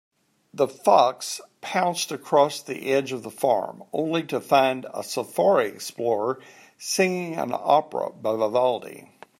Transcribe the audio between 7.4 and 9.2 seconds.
opera by Vivaldi.